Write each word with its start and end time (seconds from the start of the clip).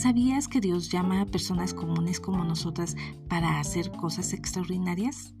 ¿Sabías 0.00 0.48
que 0.48 0.62
Dios 0.62 0.88
llama 0.88 1.20
a 1.20 1.26
personas 1.26 1.74
comunes 1.74 2.20
como 2.20 2.42
nosotras 2.42 2.96
para 3.28 3.60
hacer 3.60 3.92
cosas 3.92 4.32
extraordinarias? 4.32 5.34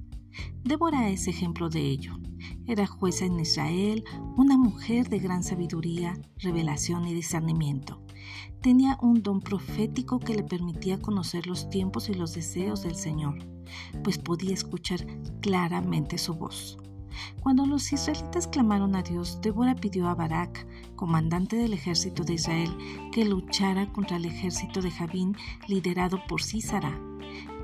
Débora 0.62 1.08
es 1.08 1.28
ejemplo 1.28 1.70
de 1.70 1.80
ello. 1.80 2.18
Era 2.66 2.86
jueza 2.86 3.24
en 3.24 3.40
Israel, 3.40 4.04
una 4.36 4.58
mujer 4.58 5.08
de 5.08 5.18
gran 5.18 5.42
sabiduría, 5.42 6.20
revelación 6.36 7.06
y 7.06 7.14
discernimiento. 7.14 8.02
Tenía 8.60 8.98
un 9.00 9.22
don 9.22 9.40
profético 9.40 10.20
que 10.20 10.34
le 10.34 10.42
permitía 10.42 11.00
conocer 11.00 11.46
los 11.46 11.70
tiempos 11.70 12.10
y 12.10 12.14
los 12.14 12.34
deseos 12.34 12.82
del 12.82 12.96
Señor, 12.96 13.38
pues 14.04 14.18
podía 14.18 14.52
escuchar 14.52 15.06
claramente 15.40 16.18
su 16.18 16.34
voz. 16.34 16.76
Cuando 17.40 17.66
los 17.66 17.92
israelitas 17.92 18.46
clamaron 18.46 18.94
a 18.96 19.02
Dios, 19.02 19.40
Débora 19.40 19.74
pidió 19.74 20.08
a 20.08 20.14
Barak, 20.14 20.66
comandante 20.96 21.56
del 21.56 21.72
ejército 21.72 22.24
de 22.24 22.34
Israel, 22.34 22.70
que 23.12 23.24
luchara 23.24 23.92
contra 23.92 24.16
el 24.16 24.24
ejército 24.24 24.80
de 24.80 24.90
Javín 24.90 25.36
liderado 25.68 26.18
por 26.28 26.42
Císara. 26.42 26.98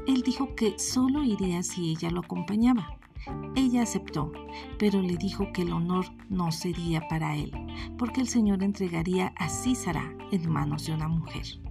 Él 0.06 0.22
dijo 0.22 0.54
que 0.54 0.78
solo 0.78 1.22
iría 1.24 1.62
si 1.62 1.90
ella 1.90 2.10
lo 2.10 2.20
acompañaba. 2.20 2.98
Ella 3.56 3.82
aceptó, 3.82 4.32
pero 4.78 5.02
le 5.02 5.16
dijo 5.16 5.52
que 5.52 5.62
el 5.62 5.72
honor 5.72 6.06
no 6.28 6.52
sería 6.52 7.08
para 7.08 7.36
él, 7.36 7.52
porque 7.98 8.20
el 8.20 8.28
Señor 8.28 8.62
entregaría 8.62 9.32
a 9.36 9.48
Císara 9.48 10.14
en 10.30 10.48
manos 10.48 10.86
de 10.86 10.94
una 10.94 11.08
mujer. 11.08 11.65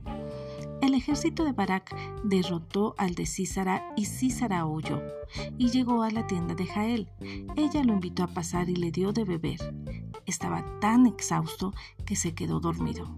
El 0.82 0.94
ejército 0.94 1.46
de 1.46 1.54
Barak 1.54 1.96
derrotó 2.24 2.96
al 2.98 3.16
de 3.16 3.26
Císara 3.26 3.94
y 3.96 4.06
Císara 4.06 4.66
huyó 4.66 5.02
y 5.58 5.70
llegó 5.70 6.04
a 6.04 6.12
la 6.12 6.28
tienda 6.28 6.56
de 6.56 6.68
Jael. 6.68 7.10
Ella 7.56 7.84
lo 7.84 7.94
invitó 7.94 8.24
a 8.24 8.28
pasar 8.28 8.70
y 8.70 8.76
le 8.76 8.92
dio 8.92 9.12
de 9.14 9.24
beber. 9.24 9.74
Estaba 10.26 10.80
tan 10.80 11.06
exhausto 11.06 11.74
que 12.06 12.16
se 12.16 12.34
quedó 12.34 12.60
dormido. 12.60 13.16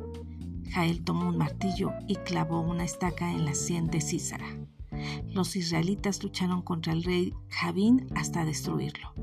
Jael 0.72 1.04
tomó 1.04 1.30
un 1.30 1.38
martillo 1.38 1.92
y 2.08 2.16
clavó 2.16 2.62
una 2.62 2.84
estaca 2.84 3.32
en 3.32 3.46
la 3.46 3.56
sien 3.56 3.88
de 3.88 4.02
Císara. 4.02 4.48
Los 5.32 5.56
israelitas 5.56 6.24
lucharon 6.24 6.62
contra 6.62 6.94
el 6.94 7.04
rey 7.04 7.34
Javín 7.50 8.08
hasta 8.16 8.46
destruirlo. 8.46 9.14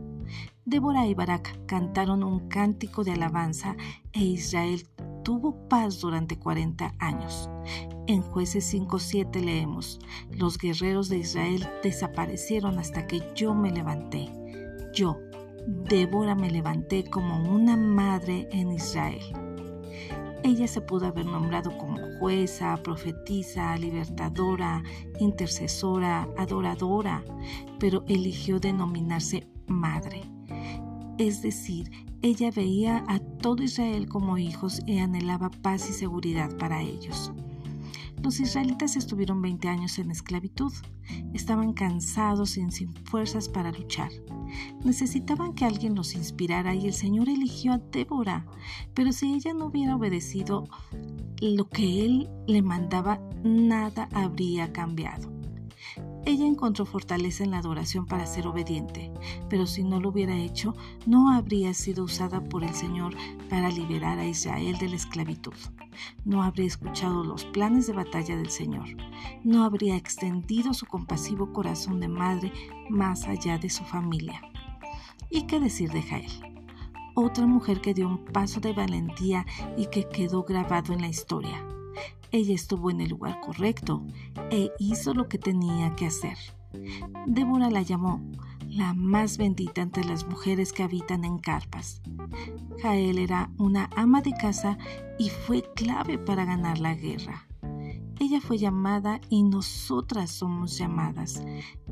Débora 0.65 1.07
y 1.07 1.15
Barak 1.15 1.67
cantaron 1.67 2.25
un 2.25 2.48
cántico 2.48 3.05
de 3.05 3.13
alabanza 3.13 3.77
e 4.13 4.21
Israel 4.21 4.89
tuvo 5.25 5.69
paz 5.69 6.00
durante 6.00 6.39
40 6.39 6.94
años. 6.98 7.50
En 8.06 8.22
jueces 8.22 8.72
5.7 8.72 9.42
leemos, 9.42 9.98
los 10.30 10.58
guerreros 10.58 11.08
de 11.08 11.19
Israel 11.19 11.67
desaparecieron 11.83 12.78
hasta 12.78 13.06
que 13.06 13.22
yo 13.34 13.55
me 13.55 13.70
levanté. 13.70 14.30
Yo, 14.92 15.19
Débora, 15.67 16.34
me 16.34 16.50
levanté 16.50 17.05
como 17.05 17.50
una 17.50 17.77
madre 17.77 18.47
en 18.52 18.70
Israel. 18.70 19.22
Ella 20.42 20.69
se 20.69 20.83
pudo 20.83 21.06
haber 21.06 21.25
nombrado 21.25 21.77
como 21.78 21.97
jueza, 22.20 22.77
profetisa, 22.83 23.75
libertadora, 23.78 24.83
intercesora, 25.19 26.28
adoradora, 26.36 27.25
pero 27.80 28.05
eligió 28.08 28.61
denominarse 28.61 29.48
madre. 29.67 30.20
Es 31.17 31.41
decir, 31.41 31.91
ella 32.25 32.50
veía 32.50 33.05
a 33.06 33.19
todo 33.19 33.62
Israel 33.62 34.08
como 34.08 34.39
hijos 34.39 34.80
y 34.86 34.97
anhelaba 34.97 35.50
paz 35.50 35.91
y 35.91 35.92
seguridad 35.92 36.56
para 36.56 36.80
ellos. 36.80 37.33
Los 38.22 38.41
israelitas 38.41 38.97
estuvieron 38.97 39.42
20 39.42 39.69
años 39.69 39.98
en 39.98 40.11
esclavitud. 40.11 40.72
Estaban 41.34 41.75
cansados 41.75 42.56
y 42.56 42.70
sin 42.70 42.95
fuerzas 43.05 43.50
para 43.50 43.72
luchar. 43.72 44.11
Necesitaban 44.83 45.52
que 45.52 45.67
alguien 45.67 45.95
los 45.95 46.14
inspirara 46.14 46.75
y 46.75 46.86
el 46.86 46.95
Señor 46.95 47.28
eligió 47.28 47.75
a 47.75 47.78
Débora. 47.92 48.47
Pero 48.95 49.12
si 49.12 49.34
ella 49.34 49.52
no 49.52 49.67
hubiera 49.67 49.95
obedecido 49.95 50.64
lo 51.42 51.69
que 51.69 52.06
Él 52.06 52.30
le 52.47 52.62
mandaba, 52.62 53.20
nada 53.42 54.08
habría 54.14 54.73
cambiado. 54.73 55.33
Ella 56.27 56.46
encontró 56.46 56.86
fortaleza 56.86 57.45
en 57.45 57.51
la 57.51 57.58
adoración 57.58 58.07
para 58.07 58.24
ser 58.24 58.46
obediente, 58.46 59.12
pero 59.51 59.67
si 59.67 59.85
no 59.85 60.01
lo 60.01 60.08
hubiera 60.08 60.35
hecho, 60.35 60.74
no 61.05 61.30
habría 61.30 61.74
sido 61.74 62.05
usada 62.05 62.42
por 62.42 62.64
el 62.64 62.74
Señor 62.74 63.14
para 63.51 63.68
liberar 63.68 64.18
a 64.18 64.27
Israel 64.27 64.79
de 64.79 64.89
la 64.89 64.96
esclavitud. 64.96 65.52
No 66.24 66.42
habría 66.42 66.67
escuchado 66.67 67.24
los 67.24 67.45
planes 67.45 67.86
de 67.86 67.92
batalla 67.92 68.36
del 68.36 68.48
Señor. 68.48 68.86
No 69.42 69.64
habría 69.64 69.96
extendido 69.96 70.73
su 70.73 70.86
compasivo 70.86 71.52
corazón 71.52 72.01
de 72.01 72.08
madre 72.08 72.52
más 72.89 73.24
allá 73.24 73.58
de 73.58 73.68
su 73.68 73.84
familia. 73.84 74.40
¿Y 75.29 75.42
qué 75.42 75.61
decir 75.61 75.90
de 75.90 76.02
Jael? 76.02 76.33
Otra 77.14 77.46
mujer 77.46 77.80
que 77.83 77.92
dio 77.92 78.08
un 78.08 78.24
paso 78.24 78.61
de 78.61 78.73
valentía 78.73 79.45
y 79.77 79.86
que 79.86 80.08
quedó 80.08 80.42
grabado 80.42 80.95
en 80.95 81.02
la 81.02 81.08
historia. 81.08 81.64
Ella 82.33 82.55
estuvo 82.55 82.91
en 82.91 83.01
el 83.01 83.11
lugar 83.11 83.41
correcto 83.41 84.05
e 84.51 84.71
hizo 84.79 85.15
lo 85.15 85.29
que 85.29 85.39
tenía 85.39 85.95
que 85.97 86.07
hacer. 86.07 86.39
Débora 87.27 87.71
la 87.71 87.83
llamó 87.83 88.21
la 88.69 88.93
más 88.93 89.39
bendita 89.39 89.83
entre 89.83 90.05
las 90.05 90.27
mujeres 90.27 90.73
que 90.73 90.83
habitan 90.83 91.25
en 91.25 91.39
carpas. 91.39 92.03
Jael 92.83 93.19
era 93.19 93.51
una 93.59 93.89
ama 93.97 94.21
de 94.21 94.33
casa 94.33 94.79
y 95.19 95.31
fue 95.31 95.63
clave 95.75 96.19
para 96.19 96.45
ganar 96.45 96.79
la 96.79 96.95
guerra. 96.95 97.47
Ella 98.21 98.41
fue 98.41 98.59
llamada 98.59 99.21
y 99.29 99.43
nosotras 99.43 100.31
somos 100.31 100.79
llamadas. 100.79 101.43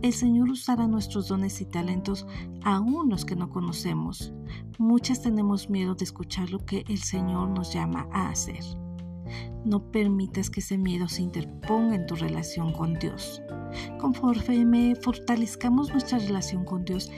El 0.03 0.13
Señor 0.13 0.51
usará 0.51 0.87
nuestros 0.87 1.29
dones 1.29 1.61
y 1.61 1.67
talentos 1.67 2.27
aún 2.65 3.11
los 3.11 3.25
que 3.25 3.37
no 3.37 3.51
conocemos. 3.51 4.33
Muchas 4.79 5.21
tenemos 5.21 5.69
miedo 5.69 5.95
de 5.95 6.05
escuchar 6.05 6.51
lo 6.51 6.65
que 6.65 6.85
el 6.89 6.99
Señor 6.99 7.49
nos 7.49 7.73
llama 7.73 8.09
a 8.13 8.29
hacer. 8.29 8.63
No 9.65 9.91
permitas 9.91 10.51
que 10.51 10.61
ese 10.61 10.79
miedo 10.79 11.09
se 11.09 11.23
interponga 11.23 11.95
en 11.95 12.07
tu 12.07 12.15
relación 12.15 12.73
con 12.73 12.95
Dios. 12.95 13.43
Conforme 13.99 14.95
fortalezcamos 14.97 15.91
nuestra 15.91 16.19
relación 16.19 16.65
con 16.65 16.85
Dios, 16.85 17.11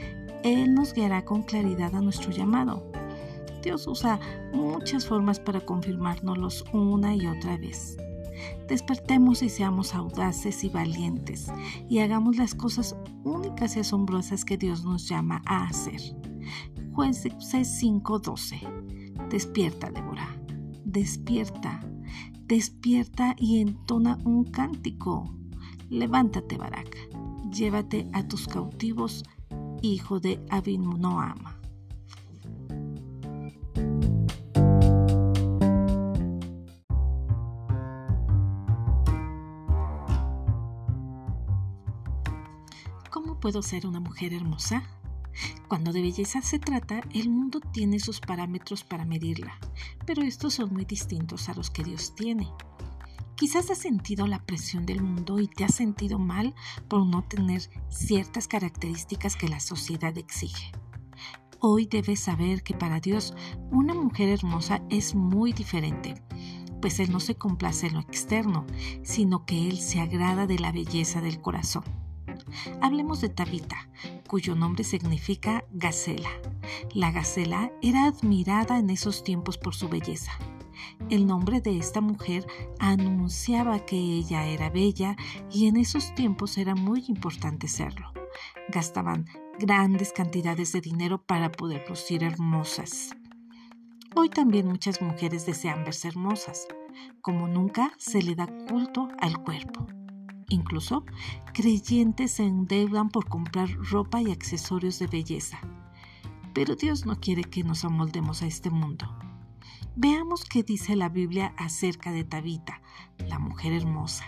Él 0.43 0.75
nos 0.75 0.93
guiará 0.93 1.25
con 1.25 1.43
claridad 1.43 1.95
a 1.95 2.01
nuestro 2.01 2.31
llamado. 2.31 2.91
Dios 3.63 3.87
usa 3.87 4.21
muchas 4.53 5.07
formas 5.07 5.41
para 5.41 5.61
confirmárnoslos 5.61 6.65
una 6.73 7.15
y 7.17 7.27
otra 7.27 7.57
vez. 7.57 7.97
Despertemos 8.69 9.43
y 9.43 9.49
seamos 9.49 9.95
audaces 9.95 10.65
y 10.65 10.69
valientes 10.69 11.51
y 11.89 12.01
hagamos 12.01 12.37
las 12.37 12.55
cosas 12.55 12.97
únicas 13.25 13.77
y 13.77 13.81
asombrosas 13.81 14.45
que 14.45 14.59
Dios 14.59 14.85
nos 14.85 15.09
llama 15.09 15.43
a 15.47 15.65
hacer. 15.65 16.01
Jueces 16.93 17.33
5:12. 17.41 18.61
Despierta, 19.31 19.91
Débora. 19.91 20.37
Despierta 20.85 21.81
despierta 22.47 23.35
y 23.39 23.61
entona 23.61 24.19
un 24.25 24.45
cántico. 24.45 25.35
Levántate, 25.91 26.57
Barak, 26.57 26.97
llévate 27.51 28.09
a 28.13 28.27
tus 28.27 28.47
cautivos, 28.47 29.25
hijo 29.83 30.21
de 30.21 30.45
Abinoama. 30.51 31.61
¿Cómo 43.11 43.39
puedo 43.41 43.63
ser 43.63 43.87
una 43.87 44.01
mujer 44.01 44.35
hermosa? 44.35 44.83
Cuando 45.69 45.93
de 45.93 46.03
belleza 46.03 46.43
se 46.43 46.59
trata, 46.59 47.01
el 47.15 47.31
mundo 47.31 47.61
tiene 47.61 47.99
sus 47.99 48.21
parámetros 48.21 48.85
para 48.85 49.05
medirla, 49.05 49.59
pero 50.07 50.23
estos 50.23 50.55
son 50.55 50.73
muy 50.73 50.85
distintos 50.85 51.49
a 51.49 51.55
los 51.55 51.71
que 51.71 51.85
Dios 51.85 52.15
tiene. 52.15 52.51
Quizás 53.35 53.71
has 53.71 53.79
sentido 53.79 54.27
la 54.27 54.45
presión 54.45 54.87
del 54.87 55.03
mundo 55.03 55.41
y 55.41 55.49
te 55.49 55.65
has 55.65 55.75
sentido 55.75 56.19
mal 56.19 56.55
por 56.87 57.05
no 57.07 57.23
tener 57.23 57.63
ciertas 57.89 58.47
características 58.47 59.37
que 59.37 59.49
la 59.49 59.59
sociedad 59.59 60.17
exige. 60.17 60.71
Hoy 61.61 61.87
debes 61.87 62.21
saber 62.21 62.63
que 62.63 62.75
para 62.75 63.01
Dios 63.01 63.35
una 63.71 63.95
mujer 63.95 64.29
hermosa 64.29 64.83
es 64.91 65.15
muy 65.15 65.53
diferente, 65.53 66.15
pues 66.83 67.01
Él 67.01 67.11
no 67.11 67.21
se 67.21 67.37
complace 67.37 67.87
en 67.87 67.95
lo 67.95 68.01
externo, 68.01 68.67
sino 69.03 69.47
que 69.47 69.69
Él 69.69 69.79
se 69.79 69.99
agrada 69.99 70.47
de 70.47 70.59
la 70.59 70.71
belleza 70.71 71.23
del 71.23 71.41
corazón. 71.41 72.04
Hablemos 72.81 73.21
de 73.21 73.29
Tabita, 73.29 73.89
cuyo 74.29 74.55
nombre 74.55 74.85
significa 74.85 75.65
gacela. 75.73 76.31
La 76.93 77.11
gacela 77.11 77.73
era 77.83 78.07
admirada 78.07 78.79
en 78.79 78.91
esos 78.91 79.25
tiempos 79.25 79.59
por 79.59 79.75
su 79.75 79.89
belleza. 79.89 80.33
El 81.11 81.27
nombre 81.27 81.61
de 81.61 81.79
esta 81.79 82.01
mujer 82.01 82.47
anunciaba 82.79 83.85
que 83.85 83.97
ella 83.97 84.47
era 84.47 84.71
bella 84.71 85.17
y 85.51 85.67
en 85.67 85.77
esos 85.77 86.15
tiempos 86.15 86.59
era 86.59 86.75
muy 86.75 87.05
importante 87.09 87.69
serlo. 87.69 88.13
Gastaban 88.69 89.27
grandes 89.59 90.13
cantidades 90.13 90.73
de 90.73 90.81
dinero 90.81 91.23
para 91.23 91.51
poder 91.53 91.85
lucir 91.89 92.25
hermosas. 92.25 93.15
Hoy 94.17 94.29
también 94.29 94.69
muchas 94.69 95.03
mujeres 95.03 95.47
desean 95.47 95.85
verse 95.85 96.09
hermosas. 96.09 96.69
Como 97.21 97.49
nunca 97.49 97.93
se 97.99 98.23
le 98.23 98.35
da 98.35 98.47
culto 98.69 99.09
al 99.21 99.43
cuerpo. 99.43 99.87
Incluso 100.49 101.05
creyentes 101.53 102.33
se 102.33 102.45
endeudan 102.45 103.09
por 103.09 103.29
comprar 103.29 103.71
ropa 103.71 104.21
y 104.21 104.31
accesorios 104.31 104.99
de 104.99 105.07
belleza. 105.07 105.59
Pero 106.53 106.77
Dios 106.77 107.07
no 107.07 107.19
quiere 107.19 107.45
que 107.45 107.65
nos 107.65 107.85
amoldemos 107.85 108.43
a 108.43 108.47
este 108.47 108.71
mundo. 108.71 109.07
Veamos 109.97 110.45
qué 110.45 110.63
dice 110.63 110.97
la 110.97 111.09
Biblia 111.09 111.55
acerca 111.57 112.13
de 112.13 112.25
Tabita, 112.25 112.83
la 113.29 113.39
mujer 113.39 113.73
hermosa. 113.73 114.25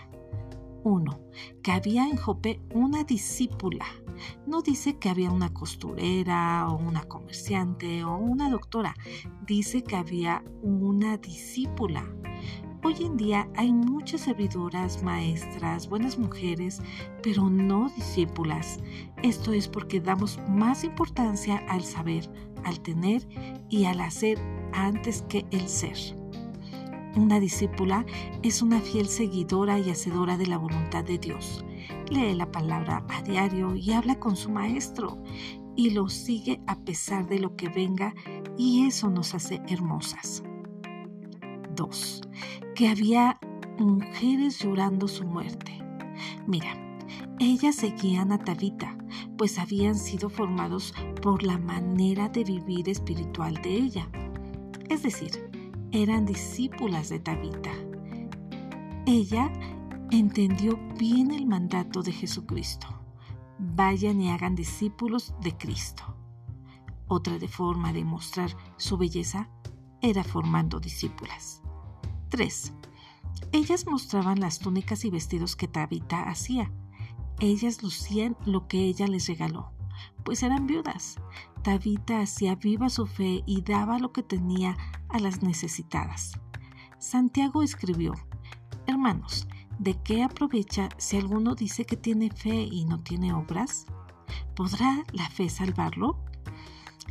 1. 0.83 1.19
Que 1.61 1.71
había 1.71 2.07
en 2.07 2.15
Jope 2.15 2.61
una 2.73 3.03
discípula. 3.03 3.85
No 4.45 4.61
dice 4.61 4.97
que 4.97 5.09
había 5.09 5.29
una 5.29 5.53
costurera 5.53 6.67
o 6.69 6.77
una 6.77 7.03
comerciante 7.03 8.03
o 8.03 8.15
una 8.17 8.49
doctora. 8.49 8.95
Dice 9.45 9.83
que 9.83 9.95
había 9.95 10.43
una 10.61 11.17
discípula. 11.17 12.05
Hoy 12.87 13.03
en 13.03 13.17
día 13.17 13.49
hay 13.57 13.73
muchas 13.73 14.21
servidoras, 14.21 15.03
maestras, 15.03 15.89
buenas 15.89 16.17
mujeres, 16.17 16.81
pero 17.21 17.49
no 17.49 17.89
discípulas. 17.89 18.79
Esto 19.23 19.51
es 19.51 19.67
porque 19.67 19.99
damos 19.99 20.39
más 20.47 20.85
importancia 20.85 21.57
al 21.67 21.83
saber, 21.83 22.29
al 22.63 22.79
tener 22.79 23.27
y 23.69 23.83
al 23.83 23.99
hacer 23.99 24.39
antes 24.71 25.23
que 25.23 25.45
el 25.51 25.67
ser. 25.67 25.97
Una 27.17 27.41
discípula 27.41 28.05
es 28.41 28.61
una 28.61 28.79
fiel 28.79 29.09
seguidora 29.09 29.77
y 29.79 29.89
hacedora 29.89 30.37
de 30.37 30.47
la 30.47 30.57
voluntad 30.57 31.03
de 31.03 31.17
Dios. 31.17 31.65
Lee 32.09 32.35
la 32.35 32.49
palabra 32.53 33.05
a 33.09 33.21
diario 33.21 33.75
y 33.75 33.91
habla 33.91 34.17
con 34.17 34.37
su 34.37 34.49
maestro 34.49 35.21
y 35.75 35.89
lo 35.89 36.07
sigue 36.07 36.61
a 36.67 36.79
pesar 36.79 37.27
de 37.27 37.39
lo 37.39 37.57
que 37.57 37.67
venga 37.67 38.15
y 38.57 38.87
eso 38.87 39.09
nos 39.09 39.35
hace 39.35 39.61
hermosas. 39.67 40.41
2. 41.77 42.21
Que 42.75 42.89
había 42.89 43.39
mujeres 43.79 44.59
llorando 44.59 45.07
su 45.07 45.23
muerte. 45.25 45.71
Mira, 46.47 46.73
ellas 47.39 47.75
seguían 47.75 48.31
a 48.31 48.39
Tabita, 48.39 48.97
pues 49.37 49.59
habían 49.59 49.95
sido 49.95 50.29
formados 50.29 50.93
por 51.21 51.43
la 51.43 51.59
manera 51.59 52.29
de 52.29 52.43
vivir 52.43 52.89
espiritual 52.89 53.61
de 53.61 53.75
ella. 53.75 54.09
Es 54.89 55.03
decir, 55.03 55.49
eran 55.91 56.25
discípulas 56.25 57.09
de 57.09 57.19
Tabita. 57.19 57.71
Ella 59.05 59.51
entendió 60.09 60.79
bien 60.97 61.31
el 61.31 61.45
mandato 61.45 62.01
de 62.01 62.11
Jesucristo. 62.11 62.87
Vayan 63.59 64.19
y 64.19 64.31
hagan 64.31 64.55
discípulos 64.55 65.33
de 65.41 65.55
Cristo. 65.55 66.03
Otra 67.07 67.37
de 67.37 67.47
forma 67.47 67.93
de 67.93 68.03
mostrar 68.03 68.49
su 68.77 68.97
belleza 68.97 69.49
era 70.01 70.23
formando 70.23 70.79
discípulas. 70.79 71.61
3. 72.29 72.73
Ellas 73.51 73.85
mostraban 73.87 74.39
las 74.39 74.59
túnicas 74.59 75.05
y 75.05 75.09
vestidos 75.09 75.55
que 75.55 75.67
Tabita 75.67 76.23
hacía. 76.29 76.71
Ellas 77.39 77.83
lucían 77.83 78.35
lo 78.45 78.67
que 78.67 78.79
ella 78.79 79.07
les 79.07 79.27
regaló, 79.27 79.71
pues 80.23 80.43
eran 80.43 80.67
viudas. 80.67 81.17
Tabita 81.63 82.21
hacía 82.21 82.55
viva 82.55 82.89
su 82.89 83.05
fe 83.05 83.43
y 83.45 83.61
daba 83.61 83.99
lo 83.99 84.11
que 84.11 84.23
tenía 84.23 84.75
a 85.09 85.19
las 85.19 85.43
necesitadas. 85.43 86.33
Santiago 86.99 87.61
escribió, 87.61 88.13
Hermanos, 88.87 89.47
¿de 89.79 89.93
qué 90.01 90.23
aprovecha 90.23 90.89
si 90.97 91.17
alguno 91.17 91.55
dice 91.55 91.85
que 91.85 91.97
tiene 91.97 92.31
fe 92.31 92.67
y 92.71 92.85
no 92.85 92.99
tiene 92.99 93.33
obras? 93.33 93.85
¿Podrá 94.55 95.03
la 95.13 95.29
fe 95.29 95.49
salvarlo? 95.49 96.17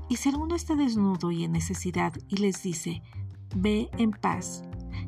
Y 0.08 0.16
si 0.16 0.28
alguno 0.28 0.54
está 0.54 0.74
desnudo 0.74 1.30
y 1.30 1.44
en 1.44 1.52
necesidad 1.52 2.12
y 2.28 2.36
les 2.36 2.62
dice, 2.62 3.02
Ve 3.54 3.88
en 3.96 4.10
paz, 4.10 4.62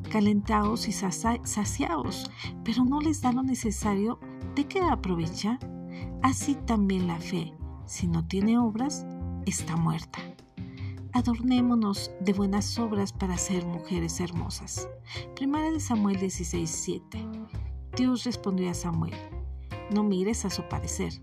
calentaos 0.09 0.87
y 0.87 0.91
saciaos, 0.91 2.29
pero 2.63 2.83
no 2.83 2.99
les 2.99 3.21
da 3.21 3.31
lo 3.31 3.43
necesario, 3.43 4.19
¿de 4.55 4.65
qué 4.65 4.81
aprovecha? 4.81 5.59
Así 6.21 6.55
también 6.55 7.07
la 7.07 7.19
fe, 7.19 7.53
si 7.85 8.07
no 8.07 8.25
tiene 8.27 8.57
obras, 8.57 9.05
está 9.45 9.77
muerta. 9.77 10.19
Adornémonos 11.13 12.11
de 12.19 12.33
buenas 12.33 12.77
obras 12.77 13.13
para 13.13 13.37
ser 13.37 13.65
mujeres 13.65 14.19
hermosas. 14.19 14.87
Primera 15.35 15.71
de 15.71 15.79
Samuel 15.79 16.19
16:7. 16.19 17.27
Dios 17.95 18.25
respondió 18.25 18.69
a 18.69 18.73
Samuel: 18.73 19.15
No 19.91 20.03
mires 20.03 20.45
a 20.45 20.49
su 20.49 20.63
parecer, 20.63 21.13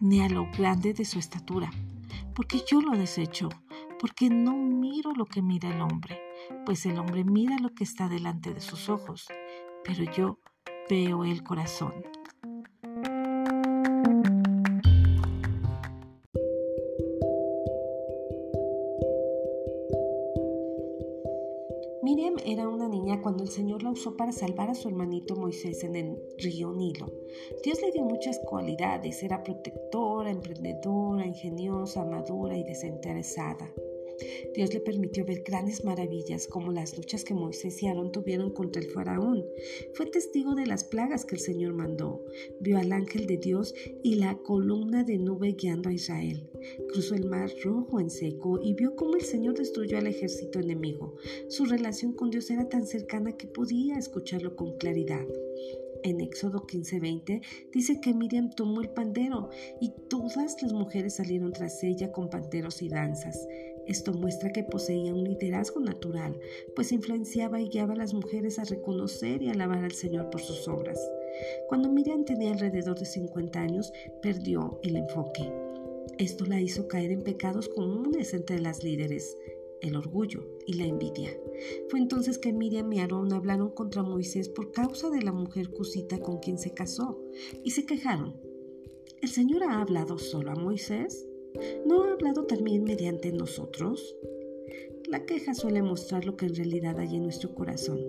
ni 0.00 0.20
a 0.20 0.28
lo 0.28 0.46
grande 0.58 0.92
de 0.92 1.04
su 1.04 1.18
estatura, 1.18 1.70
porque 2.34 2.62
yo 2.70 2.82
lo 2.82 2.92
desecho, 2.92 3.48
porque 3.98 4.28
no 4.28 4.54
miro 4.54 5.12
lo 5.14 5.24
que 5.24 5.40
mira 5.40 5.70
el 5.70 5.80
hombre, 5.80 6.20
pues 6.64 6.86
el 6.86 6.98
hombre 6.98 7.24
mira 7.24 7.56
lo 7.58 7.74
que 7.74 7.84
está 7.84 8.08
delante 8.08 8.54
de 8.54 8.60
sus 8.60 8.88
ojos, 8.88 9.28
pero 9.84 10.04
yo 10.12 10.38
veo 10.88 11.24
el 11.24 11.42
corazón. 11.42 11.94
Miriam 22.02 22.34
era 22.44 22.68
una 22.68 22.88
niña 22.88 23.22
cuando 23.22 23.44
el 23.44 23.48
Señor 23.48 23.82
la 23.84 23.90
usó 23.90 24.16
para 24.16 24.32
salvar 24.32 24.70
a 24.70 24.74
su 24.74 24.88
hermanito 24.88 25.36
Moisés 25.36 25.84
en 25.84 25.94
el 25.94 26.22
río 26.36 26.72
Nilo. 26.72 27.06
Dios 27.62 27.80
le 27.80 27.92
dio 27.92 28.04
muchas 28.04 28.40
cualidades, 28.40 29.22
era 29.22 29.42
protectora, 29.42 30.30
emprendedora, 30.30 31.24
ingeniosa, 31.24 32.04
madura 32.04 32.56
y 32.56 32.64
desinteresada. 32.64 33.72
Dios 34.54 34.72
le 34.72 34.80
permitió 34.80 35.24
ver 35.24 35.42
grandes 35.42 35.84
maravillas 35.84 36.46
como 36.46 36.72
las 36.72 36.96
luchas 36.96 37.24
que 37.24 37.34
Moisés 37.34 37.82
y 37.82 37.86
Aarón 37.86 38.12
tuvieron 38.12 38.50
contra 38.50 38.82
el 38.82 38.90
faraón. 38.90 39.44
Fue 39.94 40.06
testigo 40.06 40.54
de 40.54 40.66
las 40.66 40.84
plagas 40.84 41.24
que 41.24 41.36
el 41.36 41.40
Señor 41.40 41.74
mandó. 41.74 42.24
Vio 42.60 42.78
al 42.78 42.92
ángel 42.92 43.26
de 43.26 43.36
Dios 43.36 43.74
y 44.02 44.16
la 44.16 44.36
columna 44.38 45.04
de 45.04 45.18
nube 45.18 45.52
guiando 45.52 45.88
a 45.88 45.92
Israel. 45.92 46.48
Cruzó 46.92 47.14
el 47.14 47.26
mar 47.26 47.50
rojo 47.62 48.00
en 48.00 48.10
seco 48.10 48.60
y 48.62 48.74
vio 48.74 48.94
cómo 48.94 49.16
el 49.16 49.22
Señor 49.22 49.58
destruyó 49.58 49.98
al 49.98 50.06
ejército 50.06 50.60
enemigo. 50.60 51.16
Su 51.48 51.64
relación 51.64 52.12
con 52.12 52.30
Dios 52.30 52.50
era 52.50 52.68
tan 52.68 52.86
cercana 52.86 53.36
que 53.36 53.46
podía 53.46 53.98
escucharlo 53.98 54.56
con 54.56 54.76
claridad 54.78 55.26
en 56.02 56.20
Éxodo 56.20 56.66
15:20 56.66 57.42
dice 57.72 58.00
que 58.00 58.14
Miriam 58.14 58.50
tomó 58.50 58.80
el 58.80 58.90
pandero 58.90 59.50
y 59.80 59.92
todas 60.08 60.62
las 60.62 60.72
mujeres 60.72 61.16
salieron 61.16 61.52
tras 61.52 61.82
ella 61.82 62.12
con 62.12 62.28
panderos 62.28 62.82
y 62.82 62.88
danzas. 62.88 63.46
Esto 63.86 64.12
muestra 64.12 64.52
que 64.52 64.62
poseía 64.62 65.12
un 65.12 65.24
liderazgo 65.24 65.80
natural, 65.80 66.38
pues 66.76 66.92
influenciaba 66.92 67.60
y 67.60 67.68
guiaba 67.68 67.94
a 67.94 67.96
las 67.96 68.14
mujeres 68.14 68.58
a 68.58 68.64
reconocer 68.64 69.42
y 69.42 69.48
alabar 69.48 69.84
al 69.84 69.92
Señor 69.92 70.30
por 70.30 70.40
sus 70.40 70.68
obras. 70.68 71.00
Cuando 71.68 71.90
Miriam 71.90 72.24
tenía 72.24 72.52
alrededor 72.52 72.98
de 72.98 73.06
50 73.06 73.60
años, 73.60 73.92
perdió 74.20 74.78
el 74.82 74.96
enfoque. 74.96 75.50
Esto 76.18 76.44
la 76.44 76.60
hizo 76.60 76.86
caer 76.88 77.10
en 77.10 77.22
pecados 77.22 77.68
comunes 77.68 78.34
entre 78.34 78.60
las 78.60 78.84
líderes, 78.84 79.36
el 79.82 79.96
orgullo 79.96 80.46
y 80.66 80.74
la 80.74 80.86
envidia. 80.86 81.36
Fue 81.90 82.00
entonces 82.00 82.38
que 82.38 82.52
Miriam 82.52 82.92
y 82.92 83.00
Aarón 83.00 83.32
hablaron 83.32 83.70
contra 83.70 84.02
Moisés 84.02 84.48
por 84.48 84.72
causa 84.72 85.10
de 85.10 85.22
la 85.22 85.32
mujer 85.32 85.70
cusita 85.70 86.18
con 86.18 86.38
quien 86.38 86.58
se 86.58 86.72
casó 86.72 87.20
y 87.62 87.72
se 87.72 87.84
quejaron. 87.84 88.40
¿El 89.20 89.28
Señor 89.28 89.64
ha 89.64 89.80
hablado 89.80 90.18
solo 90.18 90.52
a 90.52 90.56
Moisés? 90.56 91.28
¿No 91.86 92.04
ha 92.04 92.12
hablado 92.12 92.46
también 92.46 92.84
mediante 92.84 93.32
nosotros? 93.32 94.16
La 95.08 95.26
queja 95.26 95.54
suele 95.54 95.82
mostrar 95.82 96.24
lo 96.24 96.36
que 96.36 96.46
en 96.46 96.54
realidad 96.54 96.98
hay 96.98 97.16
en 97.16 97.24
nuestro 97.24 97.54
corazón. 97.54 98.00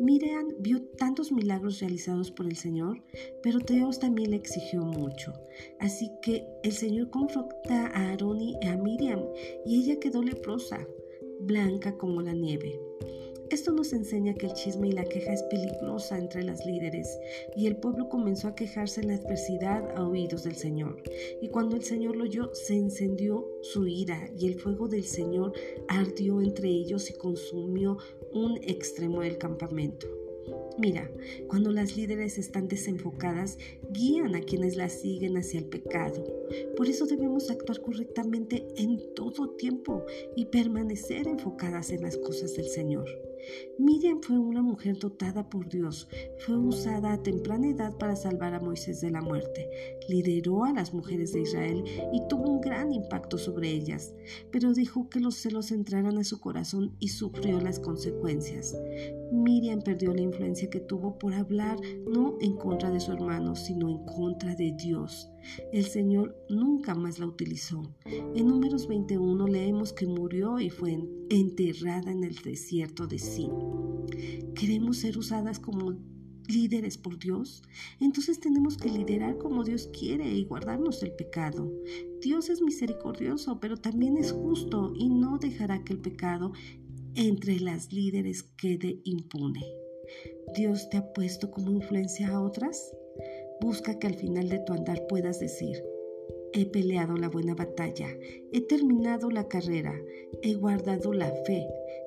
Miriam 0.00 0.48
vio 0.58 0.82
tantos 0.82 1.30
milagros 1.30 1.80
realizados 1.80 2.30
por 2.32 2.46
el 2.46 2.56
Señor, 2.56 3.02
pero 3.42 3.60
Dios 3.60 4.00
también 4.00 4.30
le 4.30 4.36
exigió 4.36 4.82
mucho. 4.84 5.32
Así 5.78 6.10
que 6.20 6.44
el 6.64 6.72
Señor 6.72 7.10
confronta 7.10 7.86
a 7.86 8.10
Aarón 8.10 8.40
y 8.40 8.56
a 8.66 8.76
Miriam 8.76 9.20
y 9.64 9.82
ella 9.82 10.00
quedó 10.00 10.22
leprosa, 10.22 10.86
blanca 11.46 11.96
como 11.96 12.22
la 12.22 12.32
nieve. 12.32 12.80
Esto 13.50 13.72
nos 13.72 13.92
enseña 13.92 14.34
que 14.34 14.46
el 14.46 14.54
chisme 14.54 14.88
y 14.88 14.92
la 14.92 15.04
queja 15.04 15.32
es 15.32 15.42
peligrosa 15.44 16.18
entre 16.18 16.42
las 16.42 16.64
líderes, 16.64 17.06
y 17.54 17.66
el 17.66 17.76
pueblo 17.76 18.08
comenzó 18.08 18.48
a 18.48 18.54
quejarse 18.54 19.02
en 19.02 19.08
la 19.08 19.14
adversidad 19.14 19.96
a 19.96 20.08
oídos 20.08 20.44
del 20.44 20.56
Señor. 20.56 21.02
Y 21.40 21.48
cuando 21.48 21.76
el 21.76 21.84
Señor 21.84 22.16
lo 22.16 22.24
oyó, 22.24 22.52
se 22.54 22.74
encendió 22.74 23.46
su 23.60 23.86
ira, 23.86 24.30
y 24.36 24.48
el 24.48 24.58
fuego 24.58 24.88
del 24.88 25.04
Señor 25.04 25.52
ardió 25.88 26.40
entre 26.40 26.68
ellos 26.68 27.10
y 27.10 27.14
consumió 27.14 27.98
un 28.32 28.56
extremo 28.62 29.20
del 29.20 29.38
campamento. 29.38 30.23
Mira, 30.76 31.08
cuando 31.48 31.70
las 31.70 31.96
líderes 31.96 32.36
están 32.36 32.66
desenfocadas, 32.66 33.58
guían 33.92 34.34
a 34.34 34.40
quienes 34.40 34.76
las 34.76 34.92
siguen 34.92 35.36
hacia 35.36 35.60
el 35.60 35.66
pecado. 35.66 36.24
Por 36.76 36.88
eso 36.88 37.06
debemos 37.06 37.50
actuar 37.50 37.80
correctamente 37.80 38.66
en 38.76 39.14
todo 39.14 39.50
tiempo 39.50 40.04
y 40.34 40.46
permanecer 40.46 41.28
enfocadas 41.28 41.90
en 41.90 42.02
las 42.02 42.16
cosas 42.16 42.54
del 42.54 42.66
Señor. 42.66 43.06
Miriam 43.78 44.20
fue 44.22 44.38
una 44.38 44.62
mujer 44.62 44.98
dotada 44.98 45.48
por 45.48 45.68
Dios, 45.68 46.08
fue 46.38 46.56
usada 46.56 47.12
a 47.12 47.22
temprana 47.22 47.68
edad 47.68 47.96
para 47.98 48.16
salvar 48.16 48.54
a 48.54 48.60
Moisés 48.60 49.00
de 49.00 49.10
la 49.10 49.20
muerte, 49.20 49.68
lideró 50.08 50.64
a 50.64 50.72
las 50.72 50.94
mujeres 50.94 51.32
de 51.32 51.42
Israel 51.42 51.84
y 52.12 52.26
tuvo 52.28 52.50
un 52.50 52.60
gran 52.60 52.92
impacto 52.92 53.38
sobre 53.38 53.70
ellas, 53.70 54.14
pero 54.50 54.72
dejó 54.72 55.08
que 55.08 55.20
los 55.20 55.36
celos 55.36 55.70
entraran 55.72 56.18
a 56.18 56.24
su 56.24 56.40
corazón 56.40 56.96
y 57.00 57.08
sufrió 57.08 57.60
las 57.60 57.80
consecuencias. 57.80 58.76
Miriam 59.32 59.82
perdió 59.82 60.14
la 60.14 60.22
influencia 60.22 60.70
que 60.70 60.80
tuvo 60.80 61.18
por 61.18 61.34
hablar 61.34 61.78
no 62.06 62.36
en 62.40 62.56
contra 62.56 62.90
de 62.90 63.00
su 63.00 63.12
hermano, 63.12 63.56
sino 63.56 63.88
en 63.88 64.04
contra 64.04 64.54
de 64.54 64.72
Dios. 64.72 65.30
El 65.72 65.84
Señor 65.84 66.36
nunca 66.48 66.94
más 66.94 67.18
la 67.18 67.26
utilizó. 67.26 67.82
En 68.04 68.46
números 68.46 68.86
21 68.86 69.46
leemos 69.46 69.92
que 69.92 70.06
murió 70.06 70.60
y 70.60 70.70
fue 70.70 70.98
enterrada 71.30 72.10
en 72.10 72.24
el 72.24 72.34
desierto 72.36 73.06
de 73.06 73.18
Sin. 73.18 73.52
¿Queremos 74.54 74.98
ser 74.98 75.18
usadas 75.18 75.58
como 75.58 75.96
líderes 76.46 76.98
por 76.98 77.18
Dios? 77.18 77.62
Entonces 78.00 78.40
tenemos 78.40 78.76
que 78.76 78.90
liderar 78.90 79.38
como 79.38 79.64
Dios 79.64 79.88
quiere 79.98 80.32
y 80.32 80.44
guardarnos 80.44 81.00
del 81.00 81.12
pecado. 81.12 81.72
Dios 82.20 82.50
es 82.50 82.62
misericordioso, 82.62 83.60
pero 83.60 83.76
también 83.76 84.16
es 84.16 84.32
justo 84.32 84.92
y 84.96 85.08
no 85.08 85.38
dejará 85.38 85.84
que 85.84 85.92
el 85.94 86.00
pecado 86.00 86.52
entre 87.14 87.60
las 87.60 87.92
líderes 87.92 88.42
quede 88.42 89.00
impune. 89.04 89.64
¿Dios 90.54 90.88
te 90.90 90.98
ha 90.98 91.12
puesto 91.12 91.50
como 91.50 91.70
influencia 91.70 92.28
a 92.28 92.40
otras? 92.40 92.92
Busca 93.60 93.98
que 93.98 94.06
al 94.06 94.14
final 94.14 94.48
de 94.48 94.58
tu 94.60 94.72
andar 94.72 95.06
puedas 95.06 95.40
decir, 95.40 95.82
he 96.52 96.66
peleado 96.66 97.16
la 97.16 97.28
buena 97.28 97.54
batalla, 97.54 98.08
he 98.52 98.60
terminado 98.60 99.30
la 99.30 99.48
carrera, 99.48 100.00
he 100.42 100.54
guardado 100.54 101.12
la 101.12 101.30
fe. 101.44 101.66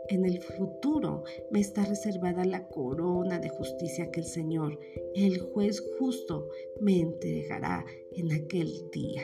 En 0.10 0.26
el 0.26 0.42
futuro 0.42 1.24
me 1.52 1.60
está 1.60 1.84
reservada 1.84 2.46
la 2.46 2.68
corona 2.70 3.40
de 3.40 3.50
justicia 3.50 4.10
que 4.10 4.22
el 4.22 4.26
Señor, 4.26 4.80
el 5.16 5.40
juez 5.40 5.84
justo, 6.00 6.48
me 6.80 7.00
entregará 7.00 7.86
en 8.14 8.32
aquel 8.32 8.90
día. 8.92 9.24